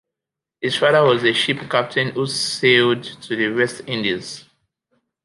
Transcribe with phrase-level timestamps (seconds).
[0.59, 4.45] His father was a ship captain who sailed to the West Indies.